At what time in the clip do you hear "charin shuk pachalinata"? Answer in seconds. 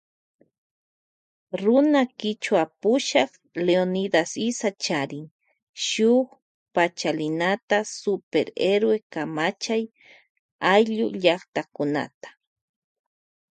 4.83-7.77